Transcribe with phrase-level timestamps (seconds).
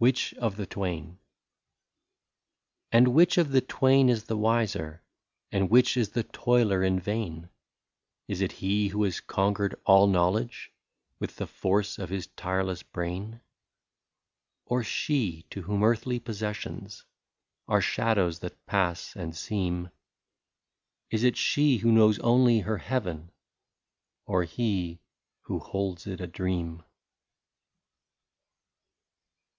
[0.00, 1.18] 112 WHICH OF THE TWAIN?
[2.92, 5.02] And which of the twain is the wiser,
[5.50, 7.48] And which is the toiler in vain:
[8.28, 10.72] Is it he who has conquered all knowledge
[11.18, 13.40] With the force of his tireless brain;
[14.66, 17.04] Or she, to whom earthly possessions
[17.66, 19.90] Are shadows that pass and seem;
[21.10, 23.32] Is it she, who knows only her Heaven,
[24.26, 25.00] Or he,
[25.46, 26.84] who holds it a dream